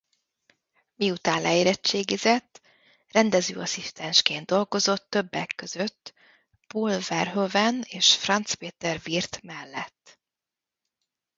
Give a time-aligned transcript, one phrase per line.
[0.95, 2.61] Miután leérettségizett
[3.11, 6.13] rendezőasszisztensként dolgozott többek között
[6.67, 10.19] Paul Verhoeven és Franz Peter Wirth mellett.